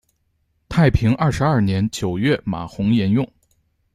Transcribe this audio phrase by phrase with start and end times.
[0.67, 3.23] 太平二十二年九月冯弘沿用。